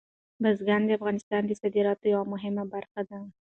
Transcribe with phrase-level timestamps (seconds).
[0.41, 3.19] بزګان د افغانستان د صادراتو یوه مهمه برخه ده.